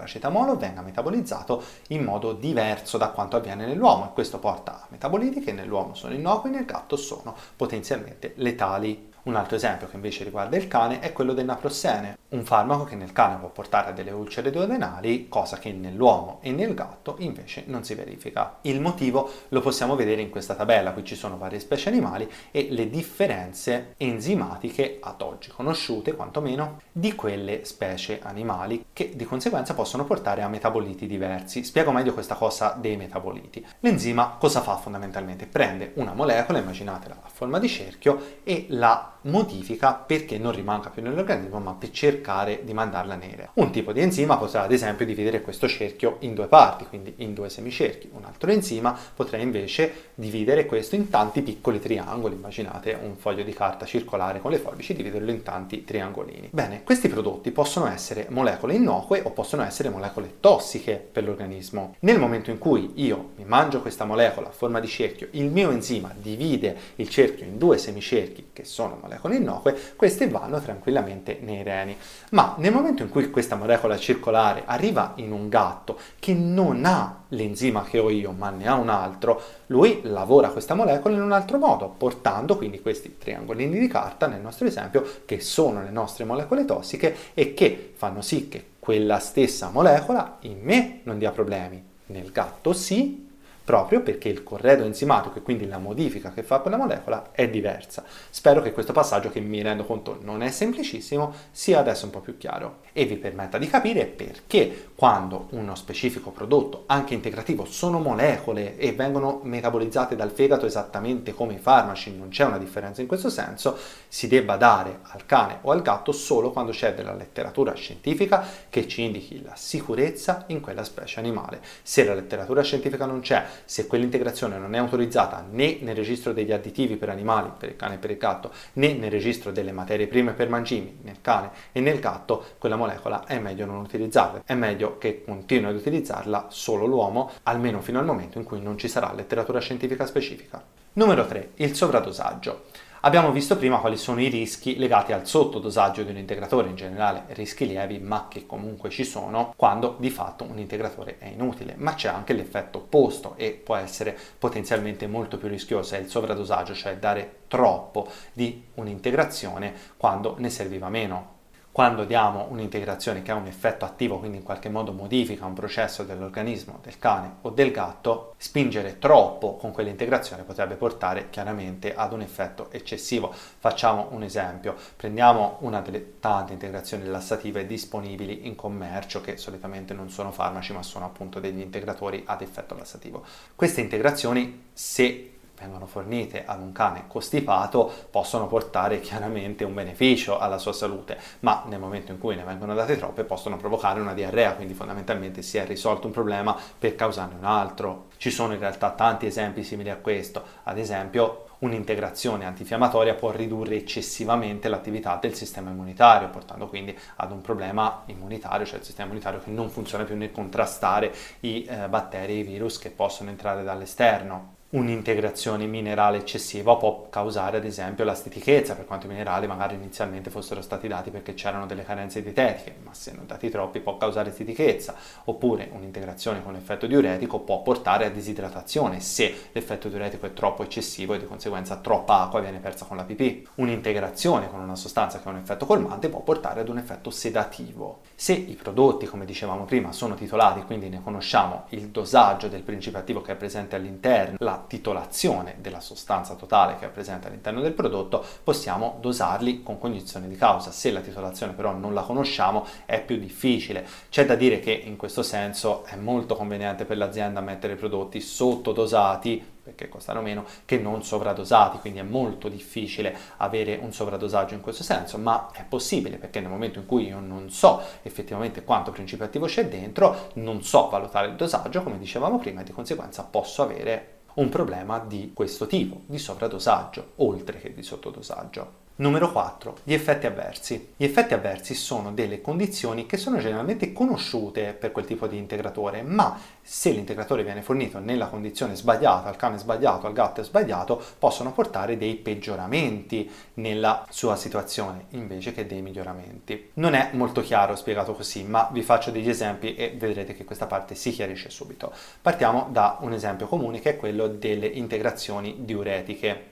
[0.55, 5.51] venga metabolizzato in modo diverso da quanto avviene nell'uomo e questo porta a metaboliti che
[5.51, 9.10] nell'uomo sono innocui, nel gatto sono potenzialmente letali.
[9.23, 12.95] Un altro esempio che invece riguarda il cane è quello del naprossene, un farmaco che
[12.95, 17.65] nel cane può portare a delle ulcere duodenali, cosa che nell'uomo e nel gatto invece
[17.67, 18.57] non si verifica.
[18.61, 22.69] Il motivo lo possiamo vedere in questa tabella, qui ci sono varie specie animali e
[22.71, 30.03] le differenze enzimatiche ad oggi conosciute quantomeno di quelle specie animali che di conseguenza possono
[30.03, 31.63] portare a metaboliti diversi.
[31.63, 33.63] Spiego meglio questa cosa dei metaboliti.
[33.81, 35.45] L'enzima cosa fa fondamentalmente?
[35.45, 41.01] Prende una molecola, immaginatela a forma di cerchio, e la modifica perché non rimanga più
[41.01, 43.49] nell'organismo ma per cercare di mandarla nera.
[43.53, 47.33] Un tipo di enzima potrà ad esempio dividere questo cerchio in due parti, quindi in
[47.33, 48.09] due semicerchi.
[48.13, 52.35] Un altro enzima potrà invece dividere questo in tanti piccoli triangoli.
[52.35, 56.49] Immaginate un foglio di carta circolare con le forbici, dividerlo in tanti triangolini.
[56.51, 61.95] Bene, questi prodotti possono essere molecole innocue o possono essere molecole tossiche per l'organismo.
[61.99, 65.71] Nel momento in cui io mi mangio questa molecola a forma di cerchio, il mio
[65.71, 71.39] enzima divide il cerchio in due semicerchi che sono molecole molecole innocue, queste vanno tranquillamente
[71.41, 71.95] nei reni.
[72.31, 77.23] Ma nel momento in cui questa molecola circolare arriva in un gatto che non ha
[77.29, 81.31] l'enzima che ho io, ma ne ha un altro, lui lavora questa molecola in un
[81.31, 86.25] altro modo, portando quindi questi triangolini di carta, nel nostro esempio, che sono le nostre
[86.25, 91.83] molecole tossiche e che fanno sì che quella stessa molecola in me non dia problemi,
[92.07, 93.29] nel gatto sì,
[93.71, 98.03] proprio perché il corredo enzimatico e quindi la modifica che fa quella molecola è diversa.
[98.29, 102.19] Spero che questo passaggio, che mi rendo conto non è semplicissimo, sia adesso un po'
[102.19, 107.99] più chiaro e vi permetta di capire perché quando uno specifico prodotto, anche integrativo, sono
[107.99, 113.07] molecole e vengono metabolizzate dal fegato esattamente come i farmaci, non c'è una differenza in
[113.07, 113.77] questo senso,
[114.09, 118.85] si debba dare al cane o al gatto solo quando c'è della letteratura scientifica che
[118.89, 121.61] ci indichi la sicurezza in quella specie animale.
[121.83, 126.51] Se la letteratura scientifica non c'è, se quell'integrazione non è autorizzata né nel registro degli
[126.51, 130.07] additivi per animali, per il cane e per il gatto, né nel registro delle materie
[130.07, 134.43] prime per mangimi, nel cane e nel gatto, quella molecola è meglio non utilizzarla.
[134.45, 138.77] È meglio che continui ad utilizzarla solo l'uomo, almeno fino al momento in cui non
[138.77, 140.63] ci sarà letteratura scientifica specifica.
[140.93, 141.51] Numero 3.
[141.55, 142.63] Il sovradosaggio.
[143.03, 147.23] Abbiamo visto prima quali sono i rischi legati al sottodosaggio di un integratore, in generale
[147.29, 151.95] rischi lievi, ma che comunque ci sono quando di fatto un integratore è inutile, ma
[151.95, 156.97] c'è anche l'effetto opposto e può essere potenzialmente molto più rischioso, è il sovradosaggio, cioè
[156.97, 161.39] dare troppo di un'integrazione quando ne serviva meno
[161.71, 166.03] quando diamo un'integrazione che ha un effetto attivo, quindi in qualche modo modifica un processo
[166.03, 172.21] dell'organismo del cane o del gatto, spingere troppo con quell'integrazione potrebbe portare chiaramente ad un
[172.21, 173.33] effetto eccessivo.
[173.33, 180.09] Facciamo un esempio, prendiamo una delle tante integrazioni lassative disponibili in commercio che solitamente non
[180.09, 183.23] sono farmaci ma sono appunto degli integratori ad effetto lassativo.
[183.55, 185.30] Queste integrazioni se
[185.61, 191.63] vengono fornite ad un cane costipato possono portare chiaramente un beneficio alla sua salute, ma
[191.67, 195.57] nel momento in cui ne vengono date troppe possono provocare una diarrea, quindi fondamentalmente si
[195.57, 198.07] è risolto un problema per causarne un altro.
[198.17, 203.75] Ci sono in realtà tanti esempi simili a questo, ad esempio un'integrazione antinfiammatoria può ridurre
[203.75, 209.39] eccessivamente l'attività del sistema immunitario, portando quindi ad un problema immunitario, cioè il sistema immunitario
[209.39, 213.63] che non funziona più nel contrastare i eh, batteri e i virus che possono entrare
[213.63, 219.75] dall'esterno un'integrazione minerale eccessiva può causare ad esempio la stitichezza, per quanto i minerali magari
[219.75, 223.97] inizialmente fossero stati dati perché c'erano delle carenze dietetiche, ma se non dati troppi può
[223.97, 230.33] causare stitichezza, oppure un'integrazione con l'effetto diuretico può portare a disidratazione se l'effetto diuretico è
[230.33, 233.45] troppo eccessivo e di conseguenza troppa acqua viene persa con la pipì.
[233.55, 238.01] Un'integrazione con una sostanza che ha un effetto colmante può portare ad un effetto sedativo.
[238.15, 242.99] Se i prodotti, come dicevamo prima, sono titolati, quindi ne conosciamo il dosaggio del principio
[242.99, 247.73] attivo che è presente all'interno, la titolazione della sostanza totale che è presente all'interno del
[247.73, 250.71] prodotto, possiamo dosarli con cognizione di causa.
[250.71, 253.85] Se la titolazione però non la conosciamo è più difficile.
[254.09, 259.59] C'è da dire che in questo senso è molto conveniente per l'azienda mettere prodotti sottodosati
[259.63, 264.83] perché costano meno, che non sovradosati, quindi è molto difficile avere un sovradosaggio in questo
[264.83, 269.25] senso, ma è possibile perché nel momento in cui io non so effettivamente quanto principio
[269.25, 273.61] attivo c'è dentro, non so valutare il dosaggio, come dicevamo prima, e di conseguenza posso
[273.61, 278.80] avere un problema di questo tipo, di sovradosaggio, oltre che di sottodosaggio.
[279.01, 279.77] Numero 4.
[279.83, 280.93] Gli effetti avversi.
[280.95, 286.03] Gli effetti avversi sono delle condizioni che sono generalmente conosciute per quel tipo di integratore,
[286.03, 291.51] ma se l'integratore viene fornito nella condizione sbagliata, al cane sbagliato, al gatto sbagliato, possono
[291.51, 296.69] portare dei peggioramenti nella sua situazione invece che dei miglioramenti.
[296.75, 300.67] Non è molto chiaro spiegato così, ma vi faccio degli esempi e vedrete che questa
[300.67, 301.91] parte si chiarisce subito.
[302.21, 306.50] Partiamo da un esempio comune che è quello delle integrazioni diuretiche.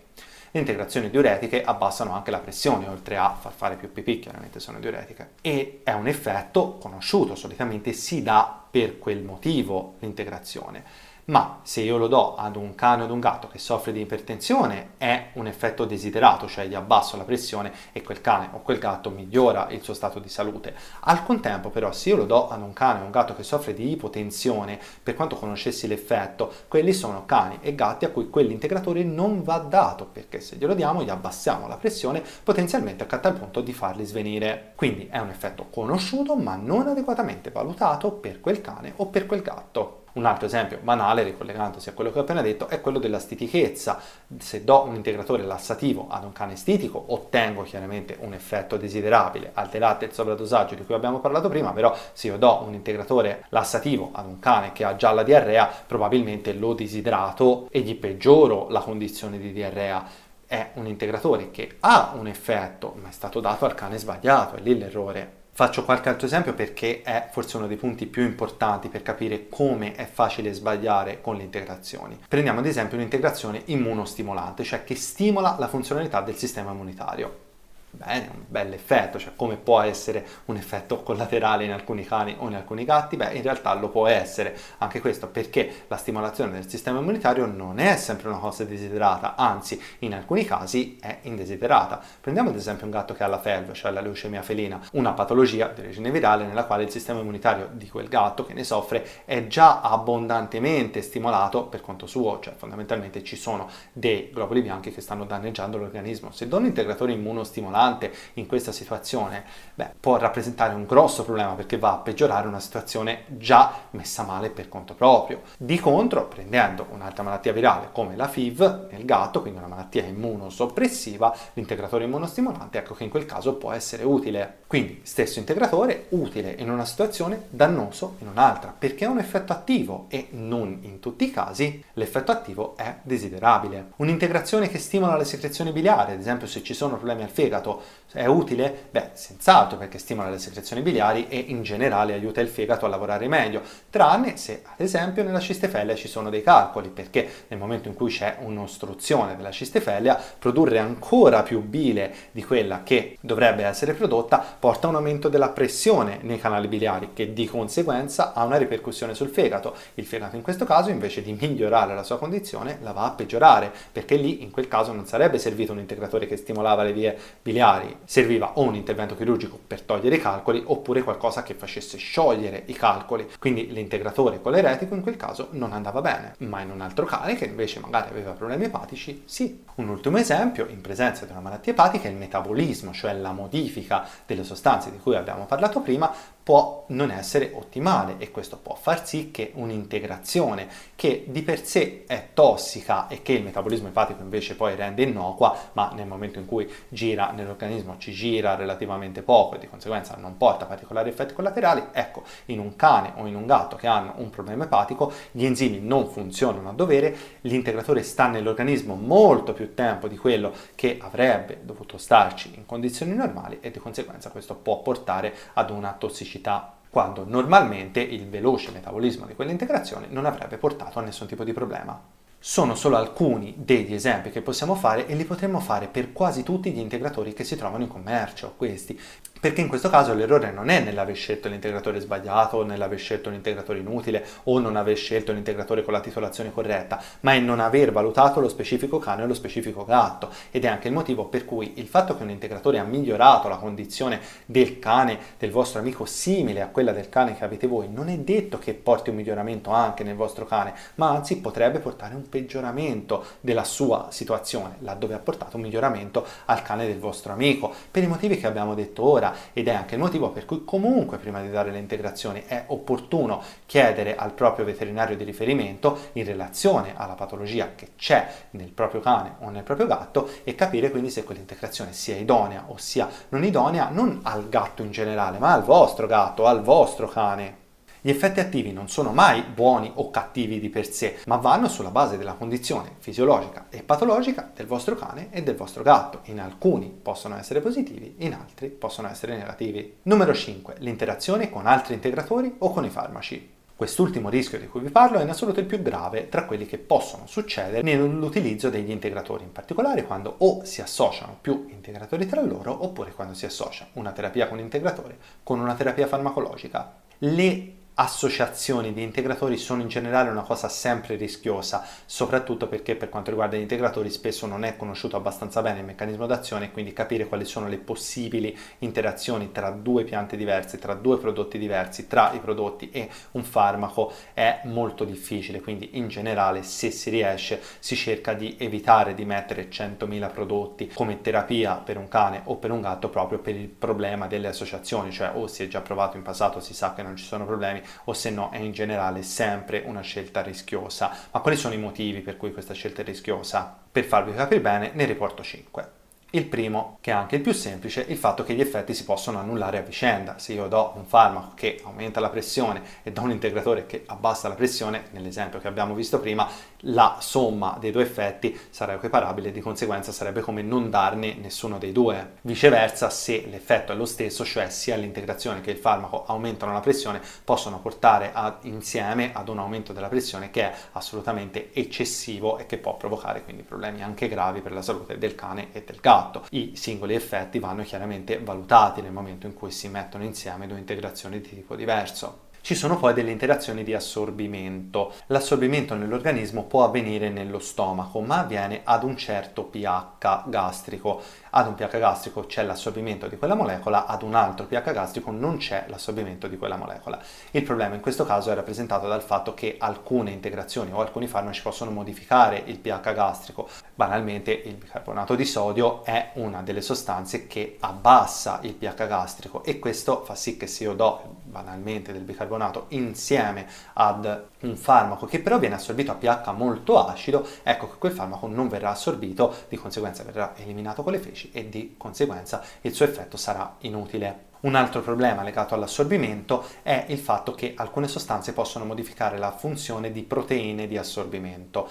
[0.51, 4.79] Le integrazioni diuretiche abbassano anche la pressione, oltre a far fare più pipì, chiaramente sono
[4.79, 5.33] diuretiche.
[5.41, 11.97] E è un effetto conosciuto, solitamente si dà per quel motivo l'integrazione ma se io
[11.97, 15.45] lo do ad un cane o ad un gatto che soffre di ipertensione è un
[15.45, 19.83] effetto desiderato, cioè gli abbasso la pressione e quel cane o quel gatto migliora il
[19.83, 20.75] suo stato di salute.
[21.01, 23.75] Al contempo però se io lo do ad un cane o un gatto che soffre
[23.75, 29.43] di ipotensione, per quanto conoscessi l'effetto, quelli sono cani e gatti a cui quell'integratore non
[29.43, 33.73] va dato, perché se glielo diamo gli abbassiamo la pressione potenzialmente a tal punto di
[33.73, 34.73] farli svenire.
[34.75, 39.41] Quindi è un effetto conosciuto ma non adeguatamente valutato per quel cane o per quel
[39.41, 39.98] gatto.
[40.13, 43.99] Un altro esempio banale, ricollegandosi a quello che ho appena detto, è quello della stitichezza.
[44.37, 49.69] Se do un integratore lassativo ad un cane stitico, ottengo chiaramente un effetto desiderabile, al
[49.69, 53.45] di là del sovradosaggio di cui abbiamo parlato prima, però se io do un integratore
[53.49, 58.67] lassativo ad un cane che ha già la diarrea, probabilmente lo disidrato e gli peggioro
[58.69, 63.65] la condizione di diarrea è un integratore che ha un effetto, ma è stato dato
[63.65, 65.38] al cane sbagliato, è lì l'errore.
[65.51, 69.93] Faccio qualche altro esempio perché è forse uno dei punti più importanti per capire come
[69.95, 72.17] è facile sbagliare con le integrazioni.
[72.27, 77.47] Prendiamo ad esempio un'integrazione immunostimolante, cioè che stimola la funzionalità del sistema immunitario.
[77.91, 82.47] Bene, un bel effetto, cioè come può essere un effetto collaterale in alcuni cani o
[82.47, 83.17] in alcuni gatti?
[83.17, 87.79] Beh, in realtà lo può essere anche questo perché la stimolazione del sistema immunitario non
[87.79, 91.99] è sempre una cosa desiderata, anzi in alcuni casi è indesiderata.
[92.21, 95.67] Prendiamo ad esempio un gatto che ha la FeLV, cioè la leucemia felina, una patologia
[95.69, 99.47] di origine virale nella quale il sistema immunitario di quel gatto che ne soffre è
[99.47, 105.25] già abbondantemente stimolato per conto suo, cioè fondamentalmente ci sono dei globuli bianchi che stanno
[105.25, 106.31] danneggiando l'organismo.
[106.31, 111.53] Se do un integratore immunostimolante stimolante in questa situazione, beh, può rappresentare un grosso problema
[111.53, 115.41] perché va a peggiorare una situazione già messa male per conto proprio.
[115.57, 121.33] Di contro, prendendo un'altra malattia virale come la FIV nel gatto, quindi una malattia immunosoppressiva,
[121.53, 124.59] l'integratore immunostimolante, ecco che in quel caso può essere utile.
[124.69, 130.05] Quindi, stesso integratore, utile in una situazione, dannoso in un'altra, perché ha un effetto attivo
[130.09, 133.93] e non in tutti i casi l'effetto attivo è desiderabile.
[133.95, 138.25] Un'integrazione che stimola le secrezioni biliari, ad esempio se ci sono problemi al fegato, è
[138.25, 138.87] utile?
[138.89, 143.27] Beh, senz'altro perché stimola le secrezioni biliari e in generale aiuta il fegato a lavorare
[143.27, 147.93] meglio, tranne se ad esempio nella cistefelia ci sono dei calcoli, perché nel momento in
[147.93, 154.43] cui c'è un'ostruzione della cistefelia, produrre ancora più bile di quella che dovrebbe essere prodotta
[154.59, 159.13] porta a un aumento della pressione nei canali biliari, che di conseguenza ha una ripercussione
[159.13, 159.75] sul fegato.
[159.95, 163.71] Il fegato in questo caso invece di migliorare la sua condizione la va a peggiorare,
[163.91, 167.98] perché lì in quel caso non sarebbe servito un integratore che stimolava le vie biliari
[168.05, 172.73] serviva o un intervento chirurgico per togliere i calcoli oppure qualcosa che facesse sciogliere i
[172.73, 173.27] calcoli.
[173.39, 177.45] Quindi l'integratore coleretico in quel caso non andava bene, ma in un altro cane che
[177.45, 179.63] invece magari aveva problemi epatici, sì.
[179.75, 184.43] Un ultimo esempio, in presenza di una malattia epatica, il metabolismo, cioè la modifica delle
[184.43, 186.11] sostanze di cui abbiamo parlato prima,
[186.43, 192.05] può non essere ottimale e questo può far sì che un'integrazione che di per sé
[192.07, 196.45] è tossica e che il metabolismo epatico invece poi rende innocua, ma nel momento in
[196.45, 201.83] cui gira nell'organismo ci gira relativamente poco e di conseguenza non porta particolari effetti collaterali,
[201.91, 205.79] ecco, in un cane o in un gatto che hanno un problema epatico, gli enzimi
[205.79, 211.97] non funzionano a dovere, l'integratore sta nell'organismo molto più tempo di quello che avrebbe dovuto
[211.97, 217.25] starci in condizioni normali e di conseguenza questo può portare ad una tossicità velocità, quando
[217.25, 221.99] normalmente il veloce metabolismo di quell'integrazione non avrebbe portato a nessun tipo di problema.
[222.41, 226.71] Sono solo alcuni degli esempi che possiamo fare e li potremmo fare per quasi tutti
[226.71, 228.97] gli integratori che si trovano in commercio, questi,
[229.39, 233.79] perché in questo caso l'errore non è nell'aver scelto l'integratore sbagliato o nell'aver scelto l'integratore
[233.79, 238.39] inutile o non aver scelto l'integratore con la titolazione corretta, ma è non aver valutato
[238.39, 240.29] lo specifico cane o lo specifico gatto.
[240.51, 243.57] Ed è anche il motivo per cui il fatto che un integratore ha migliorato la
[243.57, 248.09] condizione del cane del vostro amico simile a quella del cane che avete voi non
[248.09, 252.27] è detto che porti un miglioramento anche nel vostro cane, ma anzi potrebbe portare un
[252.27, 258.03] peggioramento della sua situazione, laddove ha portato un miglioramento al cane del vostro amico, per
[258.03, 261.17] i motivi che abbiamo detto ora ancora ed è anche il motivo per cui comunque
[261.17, 266.93] prima di dare le integrazioni è opportuno chiedere al proprio veterinario di riferimento in relazione
[266.95, 271.23] alla patologia che c'è nel proprio cane o nel proprio gatto e capire quindi se
[271.23, 276.07] quell'integrazione sia idonea o sia non idonea non al gatto in generale ma al vostro
[276.07, 277.58] gatto, al vostro cane.
[278.01, 281.91] Gli effetti attivi non sono mai buoni o cattivi di per sé, ma vanno sulla
[281.91, 286.21] base della condizione fisiologica e patologica del vostro cane e del vostro gatto.
[286.25, 289.97] In alcuni possono essere positivi, in altri possono essere negativi.
[290.03, 290.75] Numero 5.
[290.77, 293.57] L'interazione con altri integratori o con i farmaci.
[293.75, 296.77] Quest'ultimo rischio di cui vi parlo è in assoluto il più grave tra quelli che
[296.77, 302.81] possono succedere nell'utilizzo degli integratori, in particolare quando o si associano più integratori tra loro
[302.83, 306.93] oppure quando si associa una terapia con integratore con una terapia farmacologica.
[307.19, 313.29] Le associazioni di integratori sono in generale una cosa sempre rischiosa, soprattutto perché per quanto
[313.29, 317.43] riguarda gli integratori spesso non è conosciuto abbastanza bene il meccanismo d'azione quindi capire quali
[317.43, 322.89] sono le possibili interazioni tra due piante diverse, tra due prodotti diversi, tra i prodotti
[322.89, 328.55] e un farmaco è molto difficile, quindi in generale se si riesce si cerca di
[328.59, 333.39] evitare di mettere 100.000 prodotti come terapia per un cane o per un gatto proprio
[333.39, 336.93] per il problema delle associazioni, cioè o si è già provato in passato, si sa
[336.93, 341.15] che non ci sono problemi, o se no è in generale sempre una scelta rischiosa.
[341.31, 343.77] Ma quali sono i motivi per cui questa scelta è rischiosa?
[343.91, 345.97] Per farvi capire bene, ne riporto 5.
[346.31, 349.39] Il primo, che è anche il più semplice, il fatto che gli effetti si possono
[349.39, 350.37] annullare a vicenda.
[350.37, 354.47] Se io do un farmaco che aumenta la pressione e do un integratore che abbassa
[354.47, 356.47] la pressione, nell'esempio che abbiamo visto prima,
[356.83, 361.77] la somma dei due effetti sarà equiparabile e di conseguenza sarebbe come non darne nessuno
[361.77, 362.37] dei due.
[362.41, 367.21] Viceversa, se l'effetto è lo stesso, cioè sia l'integrazione che il farmaco aumentano la pressione,
[367.43, 372.77] possono portare ad, insieme ad un aumento della pressione che è assolutamente eccessivo e che
[372.77, 376.45] può provocare quindi problemi anche gravi per la salute del cane e del gatto.
[376.51, 381.41] I singoli effetti vanno chiaramente valutati nel momento in cui si mettono insieme due integrazioni
[381.41, 382.47] di tipo diverso.
[382.61, 385.13] Ci sono poi delle interazioni di assorbimento.
[385.27, 391.21] L'assorbimento nell'organismo può avvenire nello stomaco, ma avviene ad un certo pH gastrico.
[391.51, 395.57] Ad un pH gastrico c'è l'assorbimento di quella molecola, ad un altro pH gastrico non
[395.57, 397.19] c'è l'assorbimento di quella molecola.
[397.51, 401.63] Il problema in questo caso è rappresentato dal fatto che alcune integrazioni o alcuni farmaci
[401.63, 403.67] possono modificare il pH gastrico.
[403.95, 409.79] Banalmente il bicarbonato di sodio è una delle sostanze che abbassa il pH gastrico e
[409.79, 415.39] questo fa sì che se io do banalmente del bicarbonato insieme ad un farmaco che
[415.39, 419.77] però viene assorbito a pH molto acido, ecco che quel farmaco non verrà assorbito, di
[419.77, 424.47] conseguenza verrà eliminato con le feci e di conseguenza il suo effetto sarà inutile.
[424.61, 430.11] Un altro problema legato all'assorbimento è il fatto che alcune sostanze possono modificare la funzione
[430.11, 431.87] di proteine di assorbimento.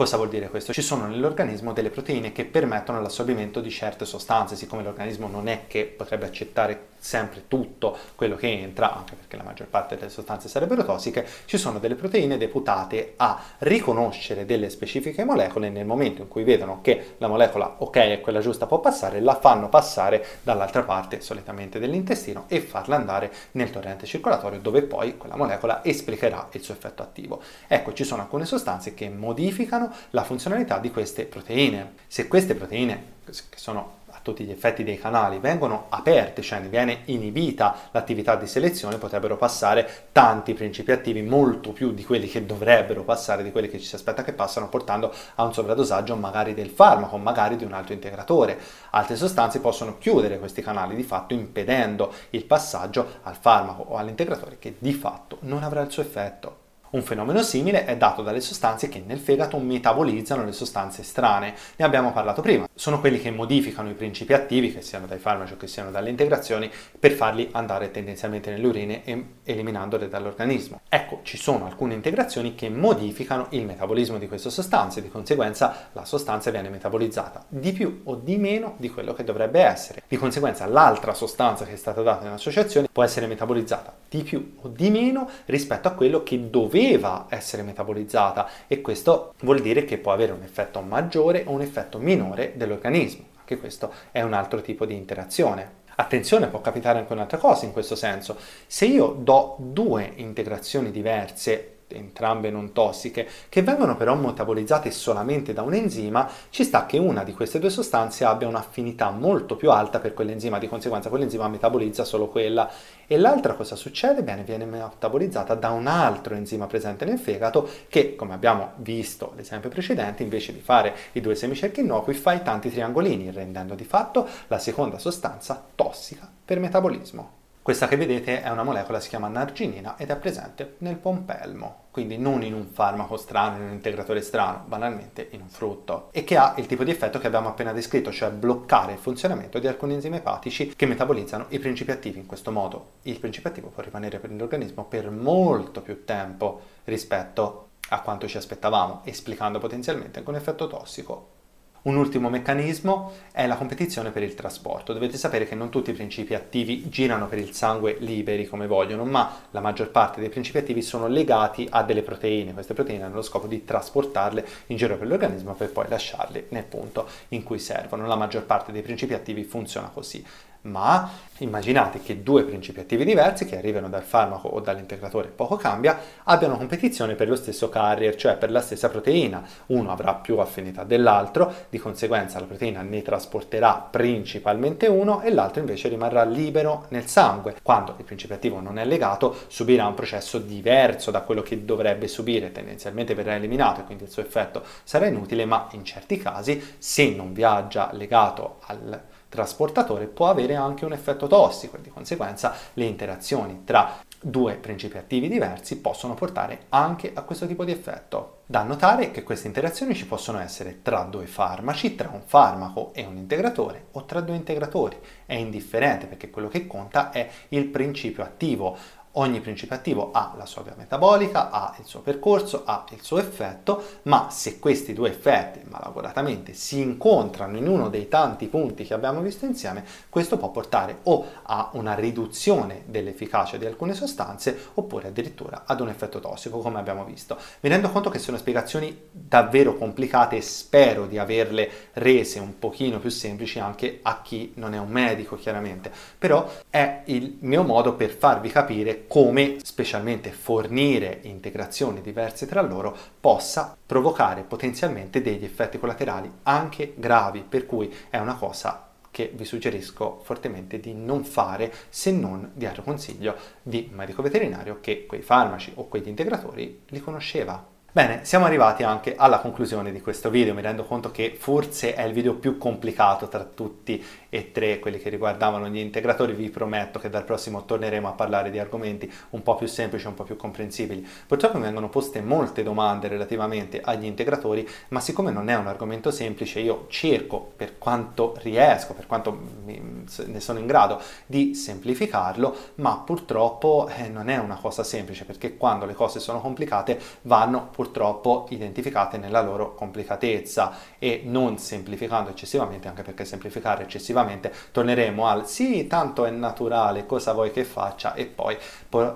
[0.00, 0.72] Cosa vuol dire questo?
[0.72, 5.64] Ci sono nell'organismo delle proteine che permettono l'assorbimento di certe sostanze, siccome l'organismo non è
[5.66, 10.48] che potrebbe accettare sempre tutto quello che entra, anche perché la maggior parte delle sostanze
[10.48, 16.28] sarebbero tossiche, ci sono delle proteine deputate a riconoscere delle specifiche molecole nel momento in
[16.28, 20.82] cui vedono che la molecola ok è quella giusta può passare, la fanno passare dall'altra
[20.82, 26.62] parte, solitamente dell'intestino, e farla andare nel torrente circolatorio dove poi quella molecola esplicherà il
[26.62, 27.42] suo effetto attivo.
[27.66, 31.94] Ecco, ci sono alcune sostanze che modificano la funzionalità di queste proteine.
[32.06, 37.02] Se queste proteine, che sono tutti gli effetti dei canali vengono aperti, cioè ne viene
[37.06, 43.02] inibita l'attività di selezione, potrebbero passare tanti principi attivi, molto più di quelli che dovrebbero
[43.02, 46.70] passare, di quelli che ci si aspetta che passano, portando a un sovradosaggio magari del
[46.70, 48.58] farmaco, magari di un altro integratore.
[48.90, 54.58] Altre sostanze possono chiudere questi canali, di fatto impedendo il passaggio al farmaco o all'integratore
[54.58, 56.59] che di fatto non avrà il suo effetto.
[56.92, 61.54] Un fenomeno simile è dato dalle sostanze che nel fegato metabolizzano le sostanze strane.
[61.76, 62.66] Ne abbiamo parlato prima.
[62.74, 66.10] Sono quelli che modificano i principi attivi, che siano dai farmaci o che siano dalle
[66.10, 70.80] integrazioni, per farli andare tendenzialmente nelle urine e eliminandole dall'organismo.
[70.88, 76.04] Ecco, ci sono alcune integrazioni che modificano il metabolismo di queste sostanze, di conseguenza la
[76.04, 80.02] sostanza viene metabolizzata di più o di meno di quello che dovrebbe essere.
[80.08, 84.66] Di conseguenza l'altra sostanza che è stata data nell'associazione può essere metabolizzata di più o
[84.66, 89.98] di meno rispetto a quello che doveva doveva essere metabolizzata e questo vuol dire che
[89.98, 93.24] può avere un effetto maggiore o un effetto minore dell'organismo.
[93.38, 95.78] Anche questo è un altro tipo di interazione.
[95.96, 98.36] Attenzione, può capitare anche un'altra cosa in questo senso.
[98.66, 105.62] Se io do due integrazioni diverse entrambe non tossiche, che vengono però metabolizzate solamente da
[105.62, 109.98] un enzima, ci sta che una di queste due sostanze abbia un'affinità molto più alta
[109.98, 112.70] per quell'enzima, di conseguenza quell'enzima metabolizza solo quella
[113.06, 114.22] e l'altra cosa succede?
[114.22, 119.68] Bene, viene metabolizzata da un altro enzima presente nel fegato che, come abbiamo visto l'esempio
[119.68, 124.28] precedente, invece di fare i due semicerchi innocui fa i tanti triangolini, rendendo di fatto
[124.46, 127.39] la seconda sostanza tossica per metabolismo.
[127.62, 132.16] Questa che vedete è una molecola, si chiama narginina ed è presente nel pompelmo, quindi
[132.16, 136.38] non in un farmaco strano, in un integratore strano, banalmente in un frutto, e che
[136.38, 139.92] ha il tipo di effetto che abbiamo appena descritto, cioè bloccare il funzionamento di alcuni
[139.92, 142.18] enzimi epatici che metabolizzano i principi attivi.
[142.18, 148.00] In questo modo il principio attivo può rimanere nell'organismo per molto più tempo rispetto a
[148.00, 151.38] quanto ci aspettavamo, esplicando potenzialmente anche un effetto tossico
[151.82, 154.92] un ultimo meccanismo è la competizione per il trasporto.
[154.92, 159.04] Dovete sapere che non tutti i principi attivi girano per il sangue liberi come vogliono,
[159.04, 162.52] ma la maggior parte dei principi attivi sono legati a delle proteine.
[162.52, 166.64] Queste proteine hanno lo scopo di trasportarle in giro per l'organismo per poi lasciarle nel
[166.64, 168.06] punto in cui servono.
[168.06, 170.24] La maggior parte dei principi attivi funziona così
[170.62, 175.98] ma immaginate che due principi attivi diversi che arrivano dal farmaco o dall'integratore, poco cambia,
[176.24, 179.42] abbiano competizione per lo stesso carrier, cioè per la stessa proteina.
[179.66, 185.60] Uno avrà più affinità dell'altro, di conseguenza la proteina ne trasporterà principalmente uno e l'altro
[185.60, 187.56] invece rimarrà libero nel sangue.
[187.62, 192.06] Quando il principio attivo non è legato, subirà un processo diverso da quello che dovrebbe
[192.06, 196.76] subire, tendenzialmente verrà eliminato e quindi il suo effetto sarà inutile, ma in certi casi,
[196.78, 202.52] se non viaggia legato al trasportatore può avere anche un effetto tossico e di conseguenza
[202.74, 208.40] le interazioni tra due principi attivi diversi possono portare anche a questo tipo di effetto.
[208.44, 213.06] Da notare che queste interazioni ci possono essere tra due farmaci, tra un farmaco e
[213.06, 214.98] un integratore o tra due integratori.
[215.24, 218.76] È indifferente perché quello che conta è il principio attivo.
[219.14, 223.18] Ogni principio attivo ha la sua via metabolica, ha il suo percorso, ha il suo
[223.18, 228.94] effetto, ma se questi due effetti malauguratamente si incontrano in uno dei tanti punti che
[228.94, 235.08] abbiamo visto insieme, questo può portare o a una riduzione dell'efficacia di alcune sostanze oppure
[235.08, 237.36] addirittura ad un effetto tossico, come abbiamo visto.
[237.62, 243.00] Mi rendo conto che sono spiegazioni davvero complicate e spero di averle rese un pochino
[243.00, 247.94] più semplici anche a chi non è un medico, chiaramente, però è il mio modo
[247.94, 255.78] per farvi capire come specialmente fornire integrazioni diverse tra loro possa provocare potenzialmente degli effetti
[255.78, 261.72] collaterali anche gravi, per cui è una cosa che vi suggerisco fortemente di non fare
[261.88, 267.00] se non dietro consiglio di un medico veterinario che quei farmaci o quegli integratori li
[267.00, 267.69] conosceva.
[267.92, 272.04] Bene, siamo arrivati anche alla conclusione di questo video, mi rendo conto che forse è
[272.04, 277.00] il video più complicato tra tutti e tre, quelli che riguardavano gli integratori, vi prometto
[277.00, 280.36] che dal prossimo torneremo a parlare di argomenti un po' più semplici, un po' più
[280.36, 281.04] comprensibili.
[281.26, 286.12] Purtroppo mi vengono poste molte domande relativamente agli integratori, ma siccome non è un argomento
[286.12, 293.02] semplice, io cerco per quanto riesco, per quanto ne sono in grado, di semplificarlo, ma
[293.04, 298.44] purtroppo eh, non è una cosa semplice, perché quando le cose sono complicate vanno purtroppo
[298.50, 300.72] identificate nella loro complicatezza.
[300.98, 307.32] E non semplificando eccessivamente, anche perché semplificare eccessivamente torneremo al sì, tanto è naturale, cosa
[307.32, 308.12] vuoi che faccia?
[308.12, 308.54] E poi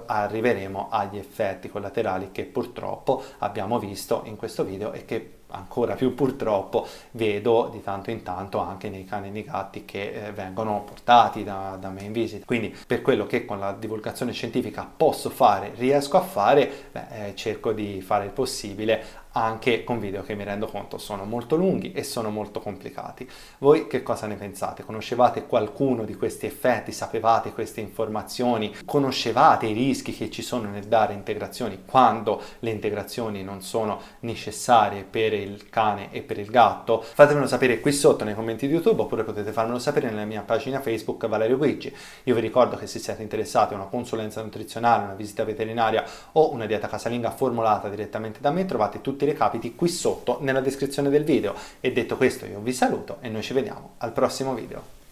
[0.06, 6.14] arriveremo agli effetti collaterali che purtroppo abbiamo visto in questo video e che ancora più
[6.14, 10.82] purtroppo vedo di tanto in tanto anche nei cani e nei gatti che eh, vengono
[10.84, 12.44] portati da, da me in visita.
[12.44, 17.34] Quindi per quello che con la divulgazione scientifica posso fare, riesco a fare, beh, eh,
[17.34, 21.92] cerco di fare il possibile anche con video che mi rendo conto sono molto lunghi
[21.92, 23.28] e sono molto complicati.
[23.58, 24.84] Voi che cosa ne pensate?
[24.84, 26.92] Conoscevate qualcuno di questi effetti?
[26.92, 28.74] Sapevate queste informazioni?
[28.84, 35.02] Conoscevate i rischi che ci sono nel dare integrazioni quando le integrazioni non sono necessarie
[35.02, 37.02] per il cane e per il gatto?
[37.02, 40.80] Fatemelo sapere qui sotto nei commenti di YouTube oppure potete farmelo sapere nella mia pagina
[40.80, 41.94] Facebook Valerio Guigi.
[42.24, 46.52] Io vi ricordo che se siete interessati a una consulenza nutrizionale, una visita veterinaria o
[46.52, 50.60] una dieta casalinga formulata direttamente da me trovate tutti tutti i recapiti qui sotto nella
[50.60, 51.54] descrizione del video.
[51.80, 55.02] E detto questo io vi saluto e noi ci vediamo al prossimo video.